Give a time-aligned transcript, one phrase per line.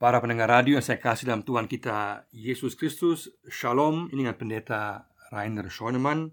[0.00, 4.08] Para pendengar radio yang saya kasih dalam Tuhan kita Yesus Kristus Shalom.
[4.08, 6.32] Ini dengan pendeta Rainer Schoenemann.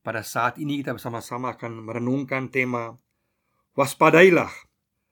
[0.00, 2.96] Pada saat ini kita bersama-sama akan merenungkan tema
[3.76, 4.48] Waspadailah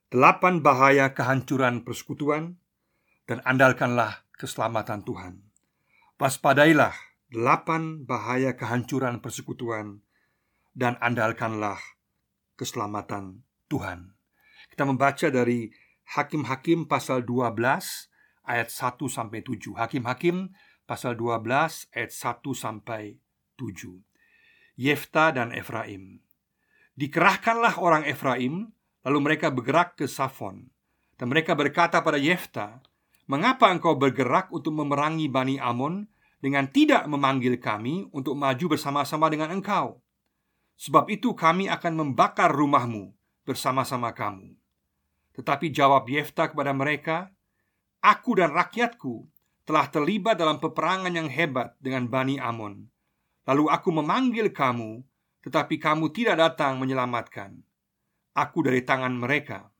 [0.08, 2.56] Delapan bahaya kehancuran persekutuan
[3.28, 5.44] Dan andalkanlah keselamatan Tuhan.
[6.16, 6.96] Waspadailah
[7.28, 10.00] Delapan bahaya kehancuran persekutuan
[10.72, 11.76] Dan andalkanlah
[12.56, 14.16] keselamatan Tuhan.
[14.72, 15.68] Kita membaca dari
[16.08, 18.10] Hakim-Hakim pasal 12
[18.46, 19.78] ayat 1 sampai 7.
[19.78, 20.50] Hakim-Hakim
[20.84, 23.16] pasal 12 ayat 1 sampai
[23.56, 24.02] 7.
[24.76, 26.20] Yefta dan Efraim.
[26.96, 28.72] Dikerahkanlah orang Efraim,
[29.06, 30.68] lalu mereka bergerak ke Safon.
[31.16, 32.82] Dan mereka berkata pada Yefta,
[33.30, 36.08] "Mengapa engkau bergerak untuk memerangi Bani Amon
[36.42, 40.02] dengan tidak memanggil kami untuk maju bersama-sama dengan engkau?
[40.76, 43.14] Sebab itu kami akan membakar rumahmu
[43.46, 44.61] bersama-sama kamu."
[45.32, 47.32] Tetapi jawab Yefta kepada mereka,
[48.02, 49.30] Aku dan rakyatku
[49.62, 52.90] telah terlibat dalam peperangan yang hebat dengan Bani Amon.
[53.46, 55.06] Lalu aku memanggil kamu,
[55.46, 57.62] tetapi kamu tidak datang menyelamatkan.
[58.34, 59.70] Aku dari tangan mereka.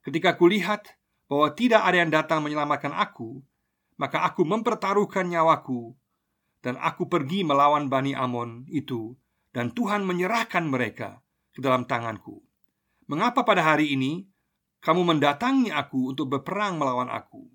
[0.00, 0.96] Ketika kulihat
[1.28, 3.44] bahwa tidak ada yang datang menyelamatkan aku,
[4.00, 5.92] maka aku mempertaruhkan nyawaku
[6.64, 9.12] dan aku pergi melawan Bani Amon itu
[9.52, 11.20] dan Tuhan menyerahkan mereka
[11.52, 12.40] ke dalam tanganku.
[13.12, 14.24] Mengapa pada hari ini
[14.82, 17.46] kamu mendatangi aku untuk berperang melawan aku.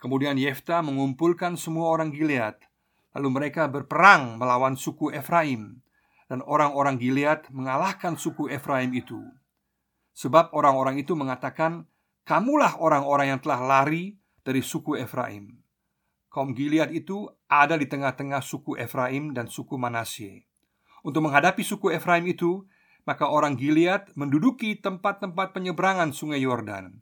[0.00, 2.56] Kemudian Yefta mengumpulkan semua orang Gilead,
[3.12, 5.84] lalu mereka berperang melawan suku Efraim,
[6.32, 9.20] dan orang-orang Gilead mengalahkan suku Efraim itu.
[10.16, 11.84] Sebab orang-orang itu mengatakan,
[12.24, 15.60] "Kamulah orang-orang yang telah lari dari suku Efraim."
[16.32, 20.44] Kaum Gilead itu ada di tengah-tengah suku Efraim dan suku Manasye.
[21.04, 22.64] Untuk menghadapi suku Efraim itu,
[23.06, 26.98] maka orang Gilead menduduki tempat-tempat penyeberangan sungai Yordan.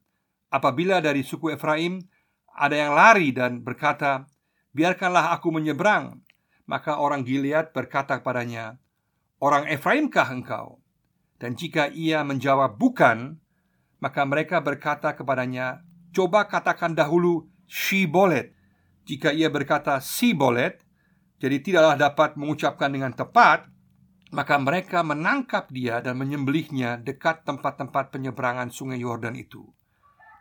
[0.53, 2.05] Apabila dari suku Efraim
[2.55, 4.29] ada yang lari dan berkata,
[4.77, 6.23] "Biarkanlah aku menyeberang,"
[6.69, 8.79] maka orang Gilead berkata kepadanya,
[9.41, 10.79] "Orang Efraimkah engkau?"
[11.41, 13.41] Dan jika ia menjawab, "Bukan,"
[13.99, 15.83] maka mereka berkata kepadanya,
[16.15, 18.55] "Coba katakan dahulu Shibolet."
[19.05, 20.81] Jika ia berkata Sibolet,
[21.43, 23.69] jadi tidaklah dapat mengucapkan dengan tepat,
[24.35, 29.63] maka mereka menangkap dia dan menyembelihnya dekat tempat-tempat penyeberangan sungai Yordan itu.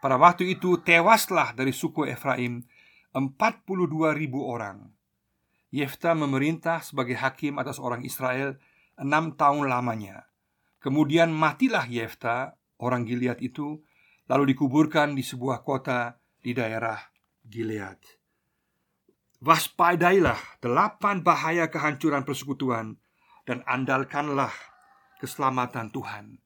[0.01, 2.65] Pada waktu itu tewaslah dari suku Efraim
[3.13, 4.89] 42 ribu orang.
[5.69, 8.57] Yefta memerintah sebagai hakim atas orang Israel
[8.97, 10.25] enam tahun lamanya.
[10.81, 13.79] Kemudian matilah Yefta, orang Gilead itu,
[14.25, 16.97] lalu dikuburkan di sebuah kota di daerah
[17.45, 18.01] Gilead.
[19.39, 22.97] Waspadailah delapan bahaya kehancuran persekutuan
[23.43, 24.51] dan andalkanlah
[25.19, 26.39] keselamatan Tuhan.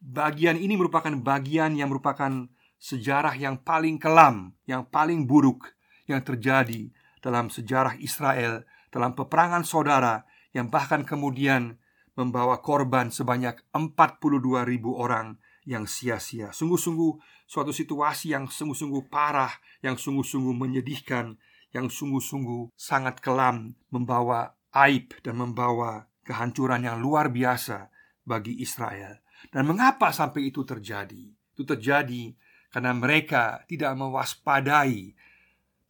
[0.00, 2.48] Bagian ini merupakan bagian yang merupakan
[2.80, 5.76] sejarah yang paling kelam, yang paling buruk
[6.08, 6.90] yang terjadi
[7.20, 11.78] dalam sejarah Israel dalam peperangan saudara yang bahkan kemudian
[12.18, 16.50] membawa korban sebanyak 42 ribu orang yang sia-sia.
[16.50, 19.54] Sungguh-sungguh suatu situasi yang sungguh-sungguh parah,
[19.86, 21.38] yang sungguh-sungguh menyedihkan,
[21.70, 27.90] yang sungguh-sungguh sangat kelam, membawa aib dan membawa kehancuran yang luar biasa
[28.22, 29.18] bagi Israel.
[29.50, 31.26] Dan mengapa sampai itu terjadi?
[31.58, 32.30] Itu terjadi
[32.70, 35.18] karena mereka tidak mewaspadai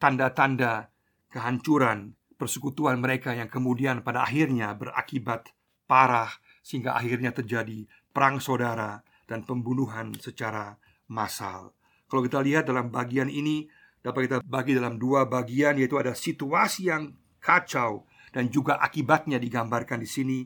[0.01, 0.89] tanda-tanda
[1.29, 5.53] kehancuran persekutuan mereka yang kemudian pada akhirnya berakibat
[5.85, 6.33] parah
[6.65, 7.85] sehingga akhirnya terjadi
[8.17, 10.81] perang saudara dan pembunuhan secara
[11.13, 11.77] massal.
[12.09, 13.69] Kalau kita lihat dalam bagian ini
[14.01, 17.13] dapat kita bagi dalam dua bagian yaitu ada situasi yang
[17.45, 20.39] kacau dan juga akibatnya digambarkan di sini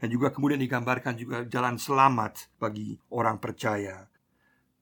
[0.00, 4.08] dan juga kemudian digambarkan juga jalan selamat bagi orang percaya.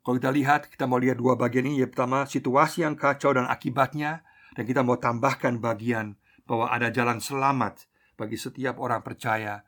[0.07, 1.83] Kalau kita lihat, kita mau lihat dua bagian ini.
[1.83, 4.25] Yang pertama, situasi yang kacau dan akibatnya,
[4.57, 6.17] dan kita mau tambahkan bagian
[6.49, 7.85] bahwa ada jalan selamat
[8.17, 9.61] bagi setiap orang percaya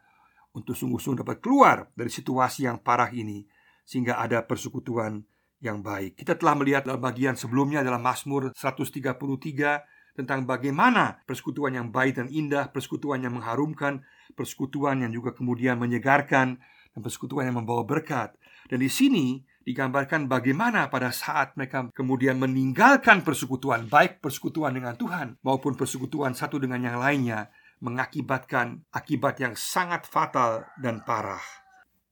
[0.57, 3.45] untuk sungguh-sungguh dapat keluar dari situasi yang parah ini
[3.85, 5.23] sehingga ada persekutuan
[5.61, 6.17] yang baik.
[6.17, 12.29] Kita telah melihat dalam bagian sebelumnya dalam Mazmur 133 tentang bagaimana persekutuan yang baik dan
[12.29, 14.05] indah, persekutuan yang mengharumkan,
[14.37, 16.61] persekutuan yang juga kemudian menyegarkan,
[16.93, 18.37] dan persekutuan yang membawa berkat.
[18.69, 25.41] Dan di sini digambarkan bagaimana pada saat mereka kemudian meninggalkan persekutuan, baik persekutuan dengan Tuhan
[25.41, 27.49] maupun persekutuan satu dengan yang lainnya,
[27.81, 31.41] mengakibatkan akibat yang sangat fatal dan parah.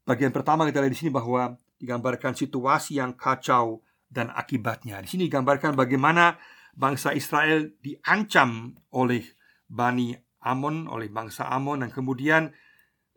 [0.09, 5.05] Bagian pertama kita lihat di sini bahwa digambarkan situasi yang kacau dan akibatnya.
[5.05, 6.41] Di sini digambarkan bagaimana
[6.79, 9.27] bangsa Israel diancam oleh
[9.67, 10.15] Bani
[10.47, 12.55] Amon, oleh bangsa Amon dan kemudian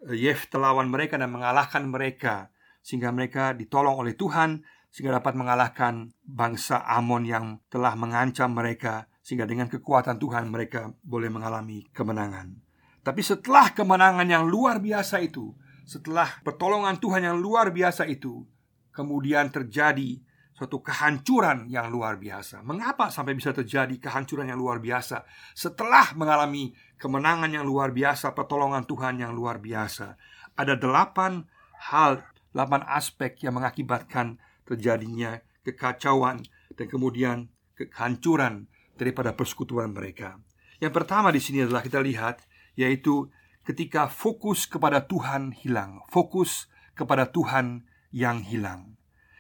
[0.09, 2.49] eh, Yef telawan mereka dan mengalahkan mereka
[2.81, 9.45] sehingga mereka ditolong oleh Tuhan sehingga dapat mengalahkan bangsa Amon yang telah mengancam mereka sehingga
[9.45, 12.57] dengan kekuatan Tuhan mereka boleh mengalami kemenangan.
[13.05, 15.53] Tapi setelah kemenangan yang luar biasa itu,
[15.85, 18.45] setelah pertolongan Tuhan yang luar biasa itu,
[18.93, 20.21] kemudian terjadi
[20.61, 22.61] suatu kehancuran yang luar biasa.
[22.61, 25.25] Mengapa sampai bisa terjadi kehancuran yang luar biasa
[25.57, 30.21] setelah mengalami kemenangan yang luar biasa, pertolongan Tuhan yang luar biasa?
[30.53, 31.49] Ada delapan
[31.89, 32.21] hal,
[32.53, 36.45] delapan aspek yang mengakibatkan terjadinya kekacauan
[36.77, 40.37] dan kemudian kehancuran daripada persekutuan mereka.
[40.77, 42.45] Yang pertama di sini adalah kita lihat
[42.77, 43.33] yaitu
[43.65, 48.93] ketika fokus kepada Tuhan hilang, fokus kepada Tuhan yang hilang.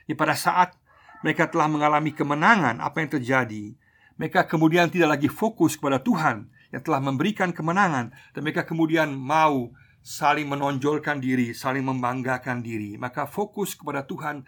[0.09, 0.80] Ya, pada saat
[1.21, 3.73] mereka telah mengalami kemenangan, apa yang terjadi?
[4.17, 9.73] Mereka kemudian tidak lagi fokus kepada Tuhan yang telah memberikan kemenangan, dan mereka kemudian mau
[10.01, 12.97] saling menonjolkan diri, saling membanggakan diri.
[12.97, 14.45] Maka fokus kepada Tuhan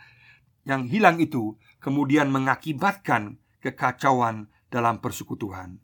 [0.66, 5.78] yang hilang itu kemudian mengakibatkan kekacauan dalam persekutuan.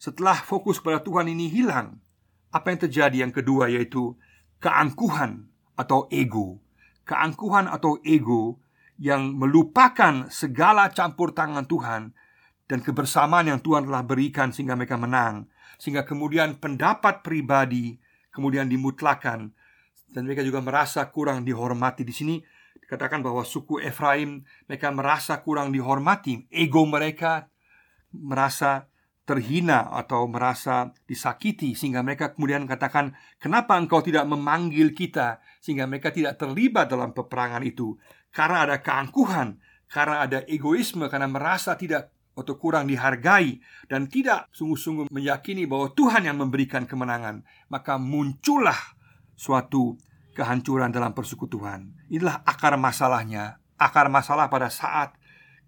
[0.00, 2.00] Setelah fokus kepada Tuhan ini hilang,
[2.54, 4.16] apa yang terjadi yang kedua yaitu
[4.62, 6.62] keangkuhan atau ego.
[7.04, 8.62] Keangkuhan atau ego
[9.00, 12.12] yang melupakan segala campur tangan Tuhan
[12.68, 15.48] dan kebersamaan yang Tuhan telah berikan sehingga mereka menang,
[15.80, 17.96] sehingga kemudian pendapat pribadi
[18.30, 19.56] kemudian dimutlakan
[20.12, 22.04] dan mereka juga merasa kurang dihormati.
[22.04, 22.36] Di sini
[22.76, 27.48] dikatakan bahwa suku Efraim mereka merasa kurang dihormati, ego mereka
[28.12, 28.84] merasa
[29.24, 35.38] terhina atau merasa disakiti sehingga mereka kemudian katakan kenapa engkau tidak memanggil kita?
[35.60, 37.94] sehingga mereka tidak terlibat dalam peperangan itu
[38.30, 39.58] karena ada keangkuhan
[39.90, 43.58] karena ada egoisme karena merasa tidak atau kurang dihargai
[43.90, 48.78] dan tidak sungguh-sungguh meyakini bahwa Tuhan yang memberikan kemenangan maka muncullah
[49.34, 49.98] suatu
[50.32, 51.90] kehancuran dalam persekutuan.
[52.08, 55.16] Inilah akar masalahnya akar masalah pada saat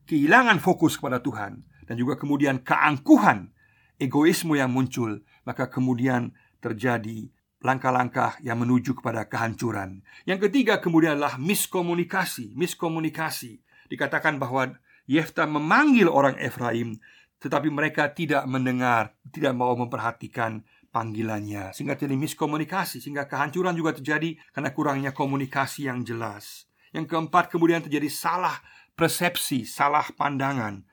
[0.05, 3.49] kehilangan fokus kepada Tuhan dan juga kemudian keangkuhan,
[3.97, 7.32] egoisme yang muncul, maka kemudian terjadi
[7.62, 10.03] langkah-langkah yang menuju kepada kehancuran.
[10.26, 13.62] Yang ketiga kemudian adalah miskomunikasi, miskomunikasi.
[13.88, 14.76] Dikatakan bahwa
[15.06, 16.99] Yefta memanggil orang Efraim,
[17.43, 20.62] tetapi mereka tidak mendengar, tidak mau memperhatikan
[20.93, 26.69] panggilannya sehingga terjadi miskomunikasi sehingga kehancuran juga terjadi karena kurangnya komunikasi yang jelas.
[26.93, 28.61] Yang keempat kemudian terjadi salah
[28.93, 30.85] persepsi, salah pandangan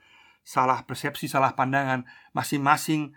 [0.49, 3.13] salah persepsi, salah pandangan, masing-masing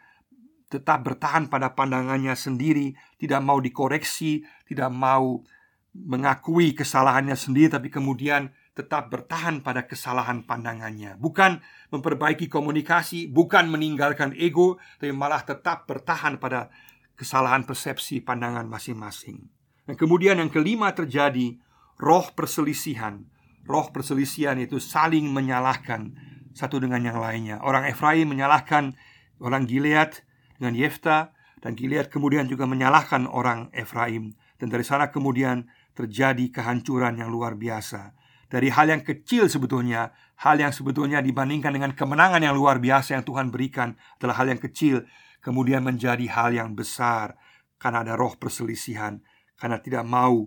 [0.72, 5.44] tetap bertahan pada pandangannya sendiri, tidak mau dikoreksi, tidak mau
[5.92, 11.60] mengakui kesalahannya sendiri, tapi kemudian tetap bertahan pada kesalahan pandangannya, bukan
[11.92, 16.72] memperbaiki komunikasi, bukan meninggalkan ego, tapi malah tetap bertahan pada
[17.12, 19.44] kesalahan persepsi pandangan masing-masing.
[19.84, 21.60] Dan kemudian yang kelima terjadi
[22.00, 23.28] roh perselisihan.
[23.69, 26.16] Roh perselisihan itu saling menyalahkan,
[26.56, 27.60] satu dengan yang lainnya.
[27.60, 28.96] Orang Efraim menyalahkan
[29.36, 30.24] orang Gilead
[30.62, 35.67] dengan Yefta dan Gilead kemudian juga menyalahkan orang Efraim dan dari sana kemudian
[35.99, 38.14] terjadi kehancuran yang luar biasa.
[38.47, 43.25] Dari hal yang kecil sebetulnya, hal yang sebetulnya dibandingkan dengan kemenangan yang luar biasa yang
[43.26, 45.03] Tuhan berikan adalah hal yang kecil,
[45.43, 47.35] kemudian menjadi hal yang besar
[47.82, 49.19] karena ada roh perselisihan,
[49.58, 50.47] karena tidak mau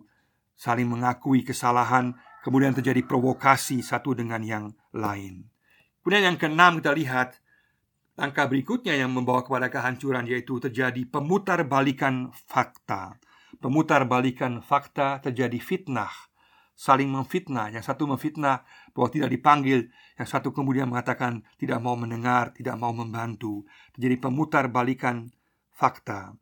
[0.55, 2.15] saling mengakui kesalahan,
[2.45, 4.65] kemudian terjadi provokasi satu dengan yang
[4.95, 5.51] lain.
[5.99, 7.41] Kemudian yang keenam kita lihat
[8.15, 13.19] Langkah berikutnya yang membawa kepada kehancuran yaitu terjadi pemutar balikan fakta.
[13.59, 16.11] Pemutar balikan fakta terjadi fitnah,
[16.79, 17.75] saling memfitnah.
[17.75, 18.63] Yang satu memfitnah
[18.95, 23.67] bahwa tidak dipanggil, yang satu kemudian mengatakan tidak mau mendengar, tidak mau membantu.
[23.91, 25.27] Terjadi pemutar balikan
[25.75, 26.39] fakta.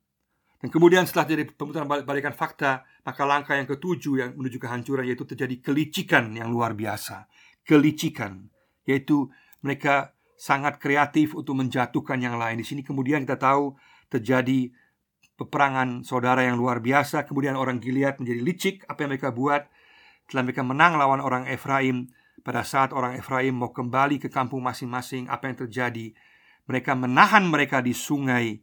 [0.61, 5.25] Dan kemudian setelah terjadi pemutar balikan fakta, maka langkah yang ketujuh yang menuju kehancuran yaitu
[5.25, 7.25] terjadi kelicikan yang luar biasa.
[7.65, 8.47] Kelicikan,
[8.85, 9.27] yaitu
[9.65, 12.59] mereka sangat kreatif untuk menjatuhkan yang lain.
[12.59, 13.79] Di sini kemudian kita tahu
[14.11, 14.75] terjadi
[15.39, 17.23] peperangan saudara yang luar biasa.
[17.23, 18.75] Kemudian orang Gilead menjadi licik.
[18.91, 19.71] Apa yang mereka buat?
[20.27, 22.11] Setelah mereka menang lawan orang Efraim,
[22.43, 26.11] pada saat orang Efraim mau kembali ke kampung masing-masing, apa yang terjadi?
[26.67, 28.59] Mereka menahan mereka di sungai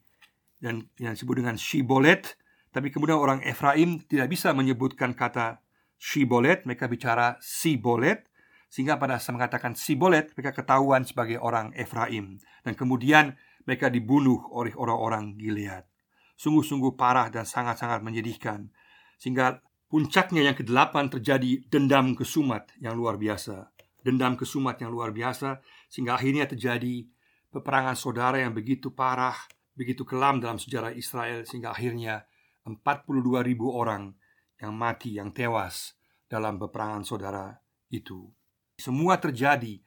[0.60, 2.36] dan yang disebut dengan Shibolet.
[2.70, 5.64] Tapi kemudian orang Efraim tidak bisa menyebutkan kata
[5.96, 8.29] Shibolet, mereka bicara Sibolet
[8.70, 12.38] sehingga pada saat mengatakan Sibolet Mereka ketahuan sebagai orang Efraim.
[12.62, 13.34] Dan kemudian
[13.66, 15.84] mereka dibunuh oleh orang-orang Gilead.
[16.38, 18.70] Sungguh-sungguh parah dan sangat-sangat menyedihkan.
[19.18, 19.58] Sehingga
[19.90, 23.74] puncaknya yang kedelapan terjadi dendam kesumat yang luar biasa.
[24.00, 25.60] Dendam kesumat yang luar biasa
[25.92, 27.04] Sehingga akhirnya terjadi
[27.52, 29.36] peperangan saudara yang begitu parah
[29.76, 32.24] Begitu kelam dalam sejarah Israel Sehingga akhirnya
[32.64, 34.16] 42 ribu orang
[34.56, 36.00] yang mati, yang tewas
[36.32, 37.52] dalam peperangan saudara
[37.92, 38.39] itu
[38.80, 39.78] Semua terjadi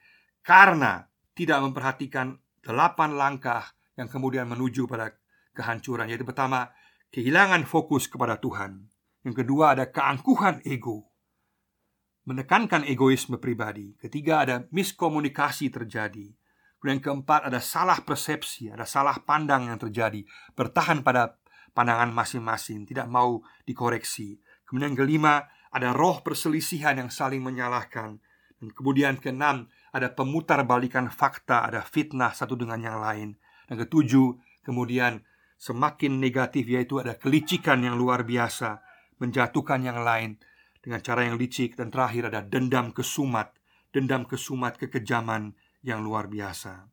[0.46, 5.12] karena tidak memperhatikan delapan langkah yang kemudian menuju pada
[5.52, 6.06] kehancuran.
[6.06, 6.70] Yaitu pertama,
[7.10, 8.86] kehilangan fokus kepada Tuhan.
[9.26, 11.10] Yang kedua ada keangkuhan ego.
[12.24, 13.98] Menekankan egoisme pribadi.
[14.00, 16.32] Ketiga ada miskomunikasi terjadi.
[16.80, 20.24] Kemudian keempat ada salah persepsi, ada salah pandang yang terjadi.
[20.52, 21.40] Bertahan pada
[21.72, 24.40] pandangan masing-masing, tidak mau dikoreksi.
[24.68, 28.20] Kemudian kelima ada roh perselisihan yang saling menyalahkan.
[28.72, 33.36] Kemudian keenam ada pemutar balikan fakta, ada fitnah satu dengan yang lain.
[33.68, 35.20] Dan ketujuh, kemudian
[35.60, 38.80] semakin negatif yaitu ada kelicikan yang luar biasa,
[39.20, 40.40] menjatuhkan yang lain
[40.84, 43.56] dengan cara yang licik dan terakhir ada dendam kesumat,
[43.88, 46.84] dendam kesumat kekejaman yang luar biasa.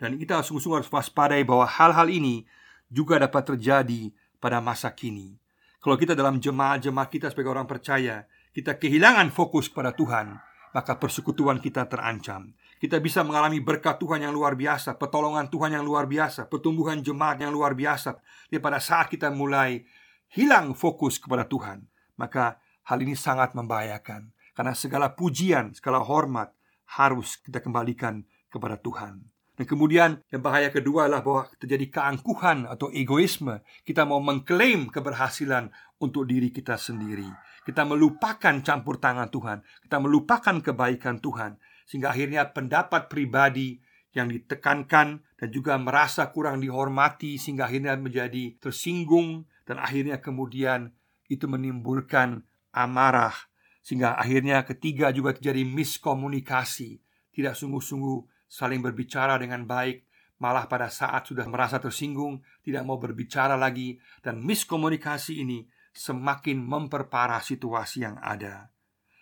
[0.00, 2.44] Dan kita sungguh-sungguh harus waspadai bahwa hal-hal ini
[2.88, 5.36] juga dapat terjadi pada masa kini.
[5.80, 8.24] Kalau kita dalam jemaat-jemaat kita sebagai orang percaya,
[8.56, 10.40] kita kehilangan fokus kepada Tuhan,
[10.76, 12.52] maka persekutuan kita terancam.
[12.76, 17.40] Kita bisa mengalami berkat Tuhan yang luar biasa, pertolongan Tuhan yang luar biasa, pertumbuhan jemaat
[17.40, 18.20] yang luar biasa.
[18.52, 19.88] Jadi pada saat kita mulai
[20.36, 21.88] hilang fokus kepada Tuhan,
[22.20, 24.36] maka hal ini sangat membahayakan.
[24.52, 26.52] Karena segala pujian, segala hormat,
[27.00, 29.24] harus kita kembalikan kepada Tuhan.
[29.56, 33.64] Dan kemudian yang bahaya kedua adalah bahwa terjadi keangkuhan atau egoisme.
[33.88, 37.26] Kita mau mengklaim keberhasilan untuk diri kita sendiri.
[37.64, 39.64] Kita melupakan campur tangan Tuhan.
[39.88, 41.56] Kita melupakan kebaikan Tuhan.
[41.88, 43.80] Sehingga akhirnya pendapat pribadi
[44.12, 50.96] yang ditekankan dan juga merasa kurang dihormati sehingga akhirnya menjadi tersinggung dan akhirnya kemudian
[51.28, 53.36] itu menimbulkan amarah
[53.84, 56.98] sehingga akhirnya ketiga juga terjadi miskomunikasi
[57.30, 63.56] Tidak sungguh-sungguh saling berbicara dengan baik Malah pada saat sudah merasa tersinggung Tidak mau berbicara
[63.56, 65.64] lagi Dan miskomunikasi ini
[65.96, 68.68] semakin memperparah situasi yang ada.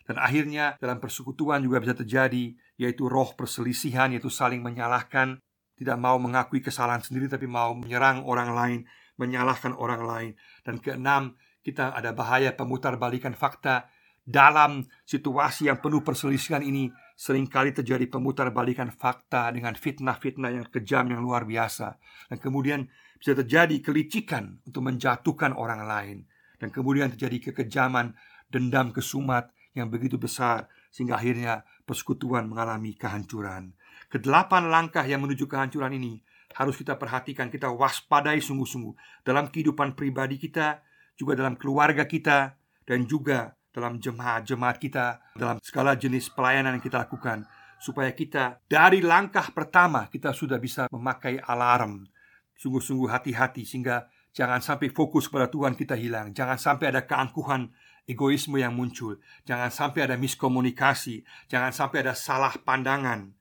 [0.04, 5.38] Dan akhirnya dalam persekutuan juga bisa terjadi Yaitu roh perselisihan Yaitu saling menyalahkan
[5.78, 8.80] Tidak mau mengakui kesalahan sendiri Tapi mau menyerang orang lain
[9.14, 10.32] Menyalahkan orang lain.
[10.66, 13.88] Dan keenam kita ada bahaya pemutar balikan fakta.
[14.24, 21.06] Dalam situasi yang penuh perselisihan ini sering kali terjadi pemutarbalikan fakta dengan fitnah-fitnah yang kejam
[21.10, 21.94] yang luar biasa
[22.30, 26.18] dan kemudian bisa terjadi kelicikan untuk menjatuhkan orang lain
[26.58, 28.18] dan kemudian terjadi kekejaman
[28.50, 33.74] dendam kesumat yang begitu besar sehingga akhirnya persekutuan mengalami kehancuran.
[34.06, 36.22] Kedelapan langkah yang menuju kehancuran ini
[36.54, 40.86] harus kita perhatikan, kita waspadai sungguh-sungguh dalam kehidupan pribadi kita,
[41.18, 42.54] juga dalam keluarga kita,
[42.86, 47.42] dan juga dalam jemaat-jemaat kita, dalam segala jenis pelayanan yang kita lakukan,
[47.82, 52.06] supaya kita dari langkah pertama kita sudah bisa memakai alarm.
[52.54, 57.74] Sungguh-sungguh hati-hati sehingga jangan sampai fokus pada Tuhan kita hilang, jangan sampai ada keangkuhan
[58.06, 63.34] egoisme yang muncul, jangan sampai ada miskomunikasi, jangan sampai ada salah pandangan.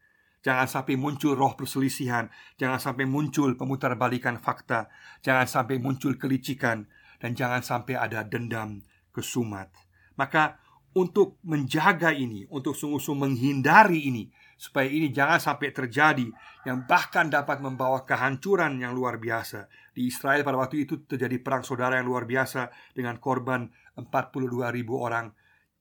[0.43, 2.27] Jangan sampai muncul roh perselisihan.
[2.59, 4.91] Jangan sampai muncul pemutarbalikan fakta.
[5.23, 6.83] Jangan sampai muncul kelicikan.
[7.15, 8.83] Dan jangan sampai ada dendam
[9.15, 9.71] kesumat
[10.19, 10.61] maka
[10.93, 14.29] untuk menjaga ini, untuk sungguh-sungguh menghindari ini
[14.63, 16.29] supaya ini jangan sampai terjadi
[16.63, 19.67] yang bahkan dapat membawa kehancuran yang luar biasa.
[19.91, 23.67] Di Israel pada waktu itu terjadi perang saudara yang luar biasa dengan korban
[23.97, 25.33] 42 ribu orang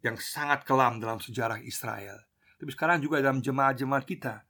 [0.02, 2.26] yang sangat kelam dalam sejarah Israel.
[2.58, 4.42] Tapi sekarang juga dalam jemaat-jemaat kita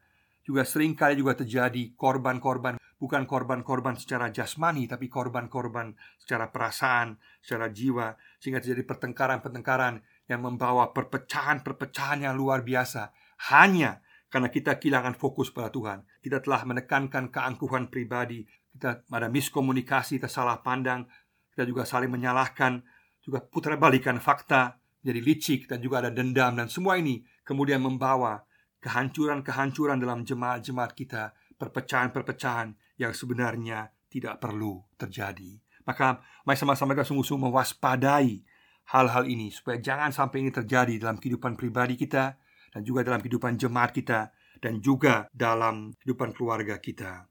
[0.42, 7.70] juga sering kali juga terjadi korban-korban bukan korban-korban secara jasmani tapi korban-korban secara perasaan, secara
[7.70, 13.10] jiwa sehingga terjadi pertengkaran-pertengkaran yang membawa perpecahan-perpecahan yang luar biasa
[13.50, 16.06] hanya karena kita kehilangan fokus pada Tuhan.
[16.22, 21.04] Kita telah menekankan keangkuhan pribadi, kita ada miskomunikasi, kita salah pandang,
[21.52, 22.80] kita juga saling menyalahkan,
[23.20, 28.46] juga putar balikan fakta, jadi licik dan juga ada dendam dan semua ini kemudian membawa
[28.82, 35.62] kehancuran-kehancuran dalam jemaat-jemaat kita, perpecahan-perpecahan yang sebenarnya tidak perlu terjadi.
[35.86, 38.42] Maka mari sama-sama kita sungguh-sungguh mewaspadai
[38.90, 42.34] hal-hal ini supaya jangan sampai ini terjadi dalam kehidupan pribadi kita
[42.74, 47.26] dan juga dalam kehidupan jemaat kita dan juga dalam kehidupan keluarga kita.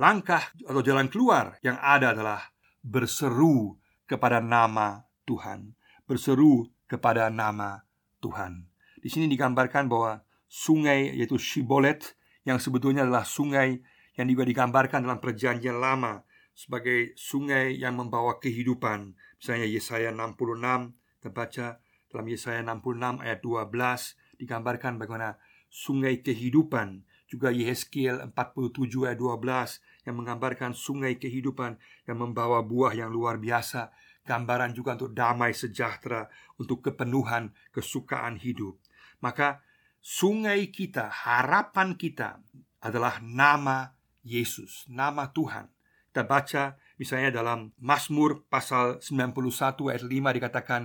[0.00, 2.40] Langkah atau jalan keluar yang ada adalah
[2.80, 3.76] berseru
[4.08, 5.76] kepada nama Tuhan,
[6.08, 7.84] berseru kepada nama
[8.24, 8.66] Tuhan.
[9.00, 13.78] Di sini digambarkan bahwa sungai yaitu Shibolet yang sebetulnya adalah sungai
[14.18, 19.14] yang juga digambarkan dalam perjanjian lama sebagai sungai yang membawa kehidupan.
[19.38, 21.66] Misalnya Yesaya 66 kita baca
[22.10, 25.38] dalam Yesaya 66 ayat 12 digambarkan bagaimana
[25.70, 27.06] sungai kehidupan.
[27.30, 31.78] Juga Yehezkiel 47 ayat 12 yang menggambarkan sungai kehidupan
[32.10, 33.94] yang membawa buah yang luar biasa.
[34.26, 36.26] Gambaran juga untuk damai sejahtera
[36.58, 38.82] untuk kepenuhan kesukaan hidup.
[39.22, 39.62] Maka
[40.00, 42.40] sungai kita, harapan kita
[42.80, 43.92] adalah nama
[44.24, 45.68] Yesus, nama Tuhan.
[46.10, 50.82] Kita baca misalnya dalam Mazmur pasal 91 ayat 5 dikatakan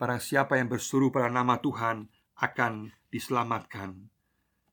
[0.00, 2.06] Barang siapa yang berseru pada nama Tuhan
[2.38, 4.08] akan diselamatkan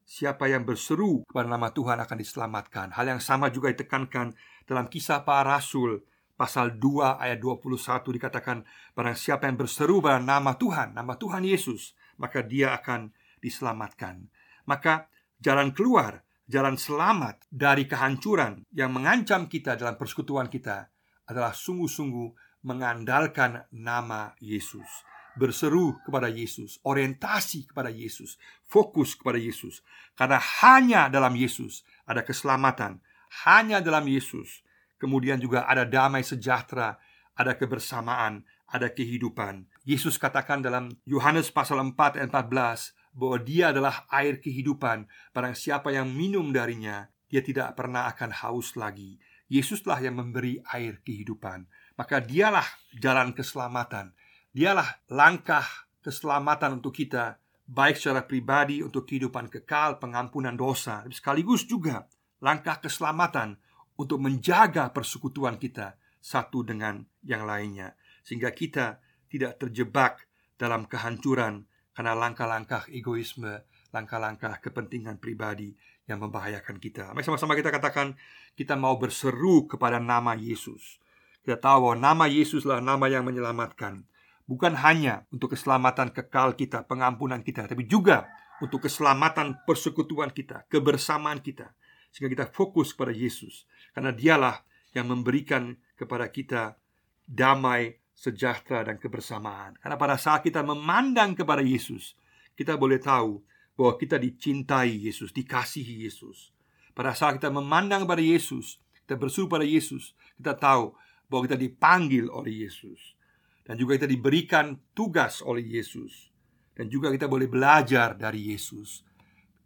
[0.07, 4.37] Siapa yang berseru kepada nama Tuhan akan diselamatkan Hal yang sama juga ditekankan
[4.69, 6.05] dalam kisah para rasul
[6.37, 8.63] Pasal 2 ayat 21 dikatakan
[8.93, 13.11] Barang siapa yang berseru pada nama Tuhan Nama Tuhan Yesus Maka dia akan
[13.47, 14.27] diselamatkan.
[14.67, 15.07] Maka
[15.39, 20.87] jalan keluar jalan selamat dari kehancuran yang mengancam kita dalam persekutuan kita
[21.27, 24.87] adalah sungguh-sungguh mengandalkan nama Yesus,
[25.35, 29.83] berseru kepada Yesus, orientasi kepada Yesus, fokus kepada Yesus,
[30.15, 33.03] karena hanya dalam Yesus ada keselamatan,
[33.43, 34.63] hanya dalam Yesus.
[34.97, 36.97] Kemudian juga ada damai sejahtera,
[37.37, 39.69] ada kebersamaan, ada kehidupan.
[39.85, 45.09] Yesus katakan dalam Yohanes pasal 4 ayat 14 bahwa dia adalah air kehidupan.
[45.33, 49.17] Barang siapa yang minum darinya, dia tidak pernah akan haus lagi.
[49.49, 51.65] Yesuslah yang memberi air kehidupan.
[51.97, 54.13] Maka dialah jalan keselamatan.
[54.53, 55.65] Dialah langkah
[56.05, 62.05] keselamatan untuk kita, baik secara pribadi untuk kehidupan kekal, pengampunan dosa, sekaligus juga
[62.39, 63.57] langkah keselamatan
[63.97, 71.65] untuk menjaga persekutuan kita satu dengan yang lainnya, sehingga kita tidak terjebak dalam kehancuran
[71.97, 75.73] karena langkah-langkah egoisme, langkah-langkah kepentingan pribadi
[76.05, 77.09] yang membahayakan kita.
[77.09, 78.13] Mari sama-sama kita katakan
[78.53, 81.01] kita mau berseru kepada nama Yesus.
[81.41, 84.05] Kita tahu bahwa nama Yesuslah nama yang menyelamatkan.
[84.45, 88.29] Bukan hanya untuk keselamatan kekal kita, pengampunan kita, tapi juga
[88.61, 91.73] untuk keselamatan persekutuan kita, kebersamaan kita.
[92.13, 93.65] Sehingga kita fokus kepada Yesus.
[93.97, 94.61] Karena dialah
[94.93, 96.77] yang memberikan kepada kita
[97.25, 99.77] damai sejahtera dan kebersamaan.
[99.77, 102.17] Karena pada saat kita memandang kepada Yesus,
[102.57, 103.45] kita boleh tahu
[103.77, 106.49] bahwa kita dicintai Yesus, dikasihi Yesus.
[106.97, 110.97] Pada saat kita memandang kepada Yesus, kita bersuruh pada Yesus, kita tahu
[111.29, 113.13] bahwa kita dipanggil oleh Yesus.
[113.61, 116.33] Dan juga kita diberikan tugas oleh Yesus.
[116.73, 119.05] Dan juga kita boleh belajar dari Yesus.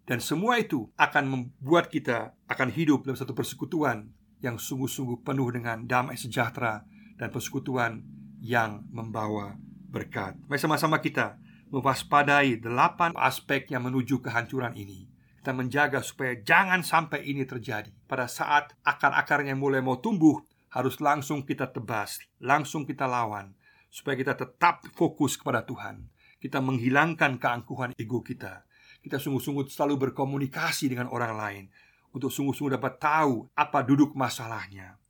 [0.04, 4.12] Dan semua itu akan membuat kita akan hidup dalam satu persekutuan
[4.43, 6.84] yang sungguh-sungguh penuh dengan damai sejahtera
[7.15, 8.02] dan persekutuan
[8.41, 9.56] yang membawa
[9.88, 10.34] berkat.
[10.49, 11.38] Mari sama-sama kita
[11.69, 15.08] mewaspadai delapan aspek yang menuju kehancuran ini.
[15.39, 17.89] Kita menjaga supaya jangan sampai ini terjadi.
[18.06, 20.41] Pada saat akar-akarnya mulai mau tumbuh,
[20.73, 23.54] harus langsung kita tebas, langsung kita lawan,
[23.89, 26.10] supaya kita tetap fokus kepada Tuhan.
[26.41, 28.65] Kita menghilangkan keangkuhan ego kita.
[29.01, 31.65] Kita sungguh-sungguh selalu berkomunikasi dengan orang lain
[32.13, 35.01] untuk sungguh-sungguh dapat tahu apa duduk masalahnya.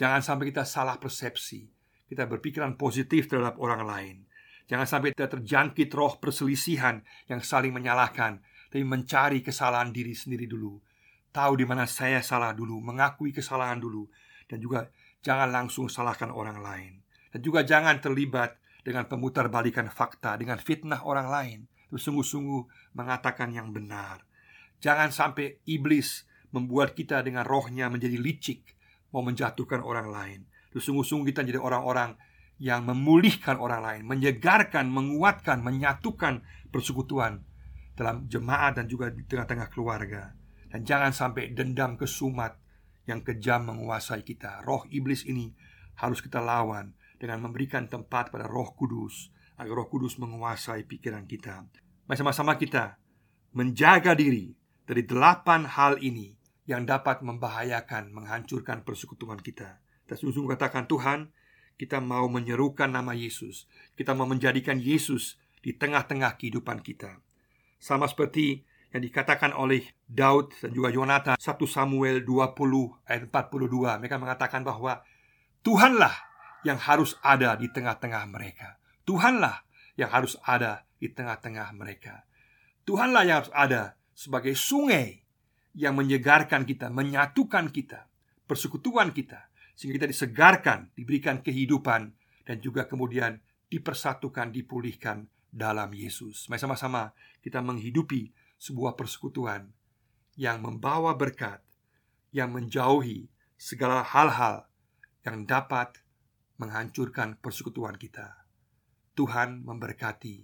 [0.00, 1.77] Jangan sampai kita salah persepsi
[2.08, 4.16] kita berpikiran positif terhadap orang lain.
[4.68, 10.76] Jangan sampai kita terjangkit roh perselisihan yang saling menyalahkan, tapi mencari kesalahan diri sendiri dulu.
[11.32, 14.08] Tahu di mana saya salah dulu, mengakui kesalahan dulu,
[14.48, 14.88] dan juga
[15.24, 16.92] jangan langsung salahkan orang lain.
[17.32, 21.58] Dan juga jangan terlibat dengan pemutarbalikan fakta, dengan fitnah orang lain.
[21.88, 24.24] Sungguh-sungguh mengatakan yang benar.
[24.80, 28.76] Jangan sampai iblis membuat kita dengan rohnya menjadi licik,
[29.12, 30.40] mau menjatuhkan orang lain.
[30.74, 32.14] Sungguh-sungguh kita jadi orang-orang
[32.58, 36.42] yang memulihkan orang lain, menyegarkan, menguatkan, menyatukan
[36.74, 37.46] persekutuan
[37.94, 40.34] dalam jemaat dan juga di tengah-tengah keluarga.
[40.68, 42.58] Dan jangan sampai dendam kesumat
[43.08, 44.60] yang kejam menguasai kita.
[44.66, 45.54] Roh iblis ini
[45.96, 51.64] harus kita lawan dengan memberikan tempat pada Roh Kudus agar Roh Kudus menguasai pikiran kita.
[52.06, 53.00] Mari sama-sama kita
[53.56, 54.52] menjaga diri
[54.84, 56.36] dari delapan hal ini
[56.68, 59.80] yang dapat membahayakan, menghancurkan persekutuan kita.
[60.08, 61.28] Kita sungguh katakan Tuhan
[61.76, 63.68] Kita mau menyerukan nama Yesus.
[63.92, 67.20] Kita mau menjadikan Yesus di tengah-tengah kehidupan kita.
[67.78, 72.56] Sama seperti yang dikatakan oleh Daud dan juga Yonatan 1 Samuel 20
[73.06, 75.04] ayat 42 Mereka mengatakan bahwa
[75.62, 76.16] Tuhanlah
[76.66, 78.80] yang harus ada di tengah-tengah mereka.
[79.06, 79.62] Tuhanlah
[79.94, 82.26] yang harus ada di tengah-tengah mereka.
[82.88, 85.22] Tuhanlah yang harus ada sebagai sungai
[85.78, 88.10] yang menyegarkan kita, menyatukan kita,
[88.48, 89.47] persekutuan kita,
[89.78, 92.10] sehingga kita disegarkan, diberikan kehidupan
[92.42, 93.38] dan juga kemudian
[93.70, 96.50] dipersatukan, dipulihkan dalam Yesus.
[96.50, 99.70] Mari sama-sama kita menghidupi sebuah persekutuan
[100.34, 101.62] yang membawa berkat,
[102.34, 104.66] yang menjauhi segala hal-hal
[105.22, 106.02] yang dapat
[106.58, 108.34] menghancurkan persekutuan kita.
[109.14, 110.42] Tuhan memberkati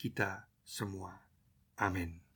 [0.00, 1.20] kita semua.
[1.76, 2.29] Amin.